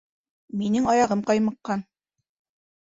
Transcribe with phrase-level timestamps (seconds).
[0.61, 1.89] Минең аяғым ҡаймыҡҡан